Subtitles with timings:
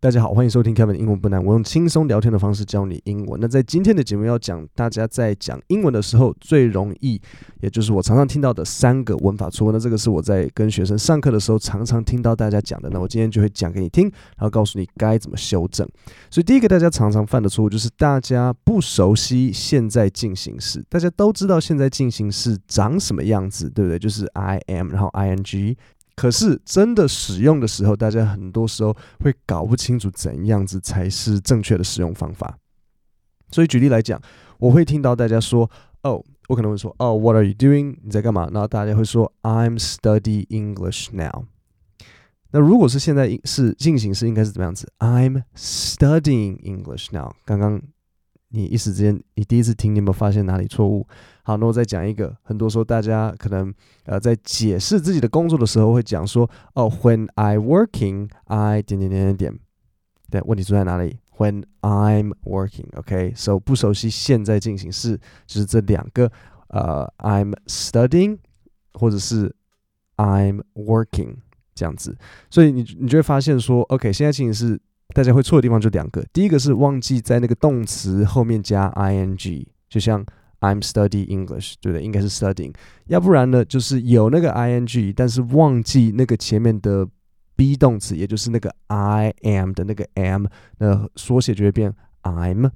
[0.00, 1.44] 大家好，欢迎收听 Kevin 英文不难。
[1.44, 3.40] 我用轻松聊天的方式教你英文。
[3.40, 7.20] 那在今天的节目要讲，大家在讲英文的时候最容易，
[7.62, 9.72] 也就是我常常听到的三个文法错误。
[9.72, 12.88] 那这个是我在跟学生上课的时候常常听到大家讲的。
[12.90, 14.04] 那我今天就会讲给你听，
[14.36, 15.84] 然后告诉你该怎么修正。
[16.30, 20.80] 所以第一个大家常常犯的错误就是大家不熟悉现在进行时。
[20.88, 23.98] 大家都知道现在进行时长什么样子，对不对？
[23.98, 25.74] 就是 I am，然后 ing。
[26.18, 32.58] 可是真的使用的时候，大家很多时候会搞不清楚怎样子才是正确的使用方法。
[33.52, 34.20] 所以举例来讲，
[34.58, 35.70] 我会听到大家说
[36.02, 37.98] ：“哦，我可能会说，哦，What are you doing？
[38.02, 41.44] 你在干嘛？”然后大家会说：“I'm studying English now。”
[42.50, 47.80] 那如果是现在是进行时，应该是怎么样子？“I'm studying English now。”刚刚。
[48.50, 51.06] 你一时之间，你第一次听，你有没有发现哪里错误？
[51.42, 52.34] 好，那我再讲一个。
[52.42, 53.72] 很多时候，大家可能
[54.04, 59.58] 呃在解释自己的工作的时候，会讲说：“哦，When I working, I 点点点点点。”
[60.30, 66.32] 对，问题出在哪里？When I'm working，OK？So、不熟悉现在进行式，就是这两个
[66.68, 68.38] 呃，I'm studying
[68.94, 69.54] 或者是
[70.16, 71.36] I'm working
[71.74, 72.16] 这样子。
[72.48, 74.80] 所以你你就会发现说，OK，现在进行式。
[75.14, 80.24] 大家会错的地方就两个，第一个是忘记在那个动词后面加 ing，就像
[80.60, 82.04] I'm studying English，对不对？
[82.04, 82.74] 应该是 studying，
[83.06, 87.06] 要不然呢，就是有那个 ing，但是忘记那个前面的
[87.56, 92.70] be 动词，也就是那个 I am 的那个 am，那缩写就会变 I'm。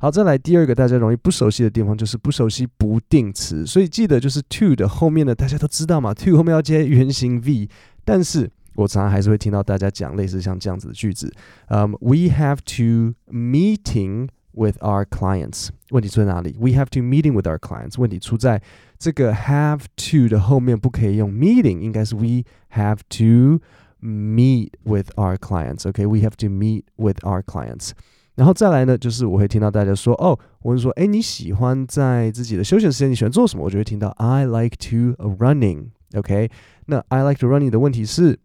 [0.00, 7.68] 好，再来第二个大家容易不熟悉的地方就是不熟悉不定词，所以记得就是 to 的后面呢，大家都知道嘛，to 后面要接原形 v，
[8.04, 8.50] 但是。
[8.77, 11.31] 我常常还是会听到大家讲类似像这样子的句子，
[11.67, 15.69] 嗯、um,，We have to meeting with our clients。
[15.91, 16.55] 问题出在哪里？
[16.59, 17.99] We have to meeting with our clients。
[17.99, 18.63] 问题出在
[18.97, 23.61] 这个 have to 的后面不可以用 meeting，应该是 We have to
[24.01, 27.91] meet with our clients。OK，We have to meet with our clients。
[28.33, 33.63] 然后再来呢，就是我会听到大家说，哦，我会说，哎，你喜欢在自己的休闲时间你喜欢做什么？
[33.63, 36.49] 我就会听到 I like to running。OK，
[36.87, 38.39] 那 I like to running 的问题是。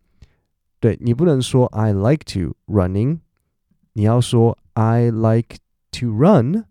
[0.82, 3.18] 对，你不能说 I like to running，
[3.94, 5.56] 你要说 I like
[5.98, 6.66] to run，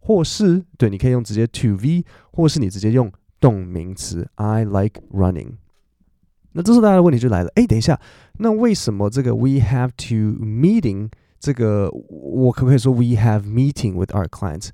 [0.00, 5.52] 或是对，你可以用直接 to v，或是你直接用动名词 I like running。
[6.50, 8.00] 那这时候大家的问题就来了，哎，等一下，
[8.38, 14.70] 那为什么这个 we have to meeting 这个我可不可以说 we have meeting with our clients？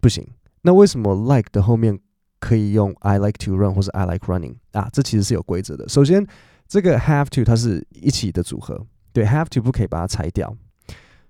[0.00, 0.24] 不行，
[0.62, 1.98] 那为什么 like 的后面
[2.38, 4.88] 可以用 I like to run 或是 I like running 啊？
[4.92, 5.88] 这其实是有规则的。
[5.88, 6.24] 首先。
[6.73, 10.57] 这个 have to 它是一起的组合，对，have to 不可以把它拆掉，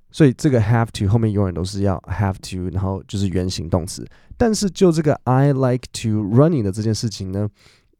[0.09, 4.07] 所以这个 have to 后面永远都是要 have to，然后就是原形动词。
[4.37, 7.49] 但是就这个 I like to running 的这件事情呢，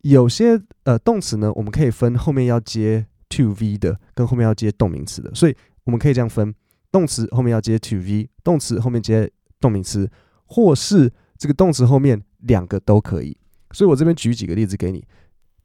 [0.04, 5.54] 有些呃动词呢，我们可以分后面要接 to v 的，跟后面要接动名词的，所以
[5.84, 6.56] 我们可以这样分：
[6.94, 10.10] 动词后面要接 to v，动词后面接动名词，
[10.46, 13.38] 或是这个动词后面两个都可以。
[13.74, 15.06] 所以我这边举几个例子给你，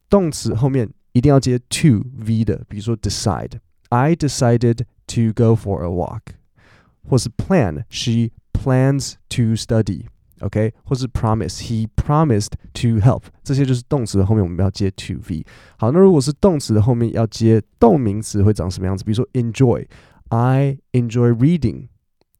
[0.09, 0.91] 动词后面。
[1.12, 6.20] 一定要接 to v 的，比如说 decide，I decided to go for a walk，
[7.08, 10.72] 或是 plan，she plans to study，OK，、okay?
[10.84, 15.46] 或是 promise，he promised to help，这些就是动词的后面我们要接 to v。
[15.76, 19.04] 好，那如果是动词的后面要接动名词，会长什么样子？
[19.04, 21.88] 比如说 enjoy，I enjoy reading，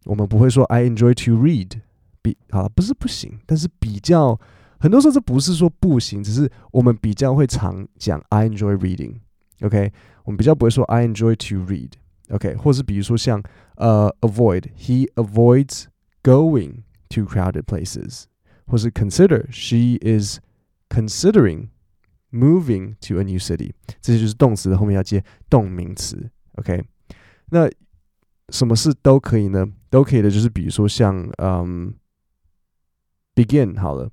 [0.05, 1.81] 我们不会说 I enjoy to read，
[2.23, 4.41] 比好不是不行，但是比较。
[4.79, 9.93] 很多时候这不是说不行，只是我们比较会常讲 I enjoy reading，OK，
[10.25, 13.43] 我们比较不会说 I enjoy to read，OK，或是比如说像
[13.77, 15.85] 呃 avoid，he avoids
[16.23, 18.25] going to crowded places，
[18.67, 20.39] 或是 consider，she is
[20.91, 21.69] considering
[22.31, 26.85] moving to a new city，这些就是动词的后面要接动名词，OK，
[27.51, 27.71] 那
[28.51, 29.67] 什么事都可以呢？
[29.89, 31.95] 都可以的，就是比如说像嗯
[33.35, 34.11] begin 好了。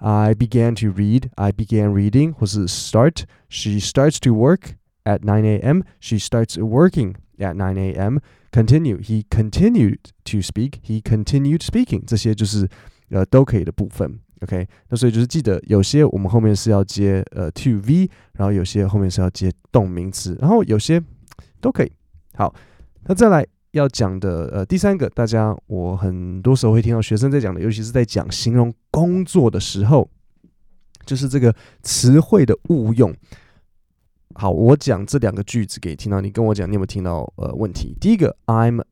[0.00, 1.30] I began to read.
[1.36, 2.32] I began reading.
[2.32, 3.24] 或是 start.
[3.48, 4.74] She starts to work
[5.04, 5.82] at 9 a.m.
[6.00, 8.18] She starts working at 9 a.m.
[8.52, 8.98] Continue.
[8.98, 10.80] He continued to speak.
[10.82, 12.04] He continued speaking.
[12.06, 12.68] 这些就是
[13.10, 14.20] 呃都可以的部分。
[14.42, 21.02] OK，那所以就是记得有些我们后面是要接呃 to v，然后有些后面是要接动名词，然后有些
[21.60, 21.92] 都可以。
[22.34, 22.54] 好，
[23.04, 23.46] 那再来。
[23.71, 30.09] 要讲的呃，第三个，大家我很多时候会听到学生在讲的，尤其是在讲形容工作的时候，
[31.05, 33.15] 就是这个词汇的误用。
[34.33, 37.95] 好，我讲这两个句子给听到，你跟我讲，你有没有听到呃问题？
[38.01, 38.83] 第一个，I'm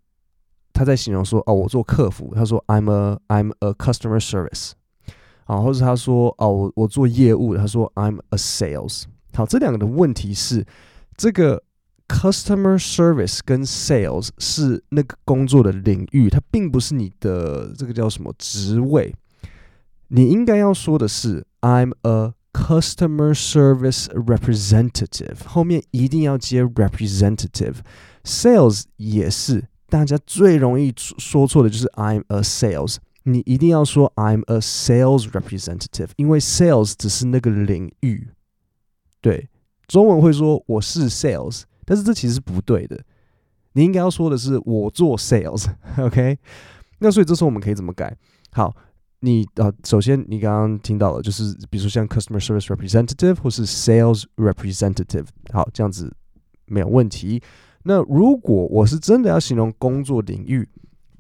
[0.72, 4.72] 他在形容说哦，我做客服，他说 I'm a I'm a customer service，
[5.44, 9.04] 啊，或者他说哦，我我做业务，他说 I'm a sales。
[9.34, 10.66] 好，这两个的问题是
[11.18, 11.64] 这个。
[12.10, 19.16] Customer service 跟 sales 是那个工作的领域，它并不是你的这个叫什么职位。
[20.10, 27.76] 你应该要说的是 I'm a customer service representative，后面一定要接 representative。
[28.24, 32.98] sales 也是，大家最容易说错的就是 I'm a sales。
[33.24, 38.30] 你一定要说 I'm a sales representative，因为 sales 只是那个领域。
[39.22, 39.48] 对，
[39.88, 43.04] 中文会说我是 sales，但是这其实是不对的。
[43.74, 46.38] 你应该要说的是我做 sales，OK？
[47.02, 48.16] 那所以这时候我们可以怎么改？
[48.52, 48.76] 好，
[49.22, 56.16] 你啊，首先你刚刚听到了，就是比如说像 customer service representative 或是 sales representative，好，这样子
[56.68, 57.42] 没有问题。
[57.84, 60.70] 那如果我是真的要形容工作领域，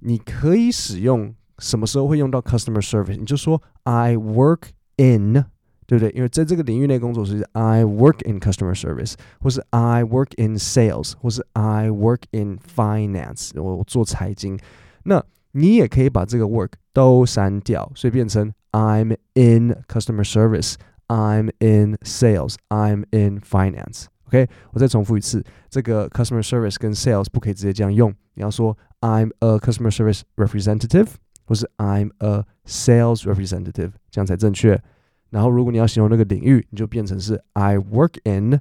[0.01, 3.18] 你可以使用什么时候会用到 customer service？
[3.18, 4.68] 你就说 I work
[4.98, 5.45] in。
[5.88, 6.11] 对不对？
[6.17, 14.58] 因为在这个领域内工作，是 I work in customer service，或是 I work in sales，或是 I work in finance，我做财经。
[15.05, 28.76] 那你也可以把这个 work 都删掉，所以变成 I'm in customer service，I'm in sales，I'm in finance。OK，我再重复一次，这个 customer service 跟 sales 不可以直接这样用，你要说
[29.00, 31.08] I'm a customer service representative，
[31.44, 34.82] 或是 I'm a sales representative，这样才正确。
[35.31, 38.55] 然后，如果你要形容那个领域，你就变成是 I work in，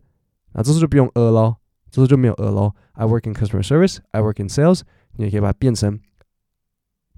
[0.54, 1.58] 啊，这时候就不用 a 咯，
[1.92, 2.76] 这时候就没有 a 咯。
[2.94, 4.82] I work in customer service，I work in sales，
[5.18, 6.00] 你也可以把它变成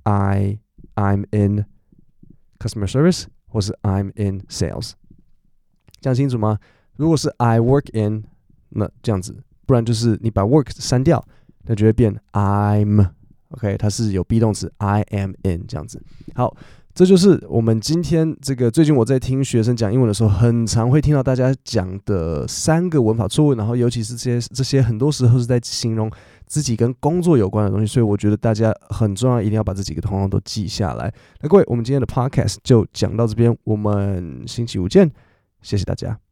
[0.04, 0.60] I
[0.96, 1.66] I'm in
[2.60, 4.92] customer service，或是 I'm in sales，
[6.02, 6.60] 这样清楚吗？
[6.98, 8.26] 如果是 I work in，
[8.70, 11.26] 那这样子，不然就是你把 work 删掉，
[11.64, 16.04] 那就会变 I'm，OK，它是有 be 动词 I am in 这样子。
[16.34, 16.58] 好。
[17.01, 26.11] 这就是我们今天这个最近我在听学生讲英文的时候，很常会听到大家讲的三个文法错误，然后尤其是这些这些很多时候是在形容
[26.45, 31.11] 自己跟工作有关的东西，所以我觉得大家很重要，一定要把这几个通通都记下来。
[31.41, 35.11] 那各位，我们今天的 podcast 就讲到这边，我们星期五见，
[35.63, 36.30] 谢谢大家。